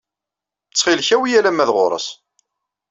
Ttxil-k 0.67 1.09
awi-yi 1.15 1.37
alamma 1.39 1.65
d 1.67 1.69
ɣur-s. 1.75 2.07